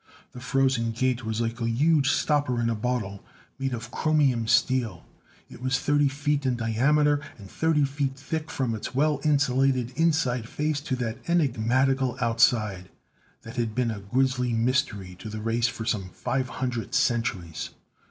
The 0.31 0.39
Frozen 0.41 0.93
Gate 0.93 1.23
was 1.25 1.41
like 1.41 1.61
a 1.61 1.69
huge 1.69 2.09
stopper 2.09 2.59
in 2.59 2.71
a 2.71 2.73
bottle, 2.73 3.23
made 3.59 3.71
of 3.71 3.91
chromium 3.91 4.47
steel. 4.47 5.05
It 5.47 5.61
was 5.61 5.77
thirty 5.79 6.07
feet 6.07 6.43
in 6.43 6.55
diameter, 6.55 7.21
and 7.37 7.47
thirty 7.47 7.85
feet 7.85 8.17
thick 8.17 8.49
from 8.49 8.73
its 8.73 8.95
well 8.95 9.21
insulated 9.23 9.93
inside 9.95 10.49
face 10.49 10.79
to 10.81 10.95
that 10.95 11.19
enigmatical 11.29 12.17
Outside 12.19 12.89
that 13.43 13.57
had 13.57 13.75
been 13.75 13.91
a 13.91 13.99
grisly 13.99 14.53
mystery 14.53 15.13
to 15.19 15.29
the 15.29 15.39
race 15.39 15.67
for 15.67 15.85
some 15.85 16.09
five 16.09 16.49
hundred 16.49 16.95
centuries. 16.95 17.69